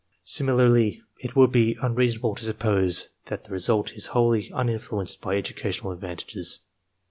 Similarly, 0.25 1.03
it 1.19 1.35
would 1.35 1.51
be 1.51 1.77
un 1.77 1.93
reasonable 1.93 2.33
to 2.33 2.43
suppose 2.43 3.09
that 3.27 3.43
the 3.43 3.51
result 3.51 3.91
is 3.93 4.07
wholly 4.17 4.49
uninfluenced 4.51 5.21
by 5.21 5.35
educational 5.37 5.91
advantages. 5.91 6.57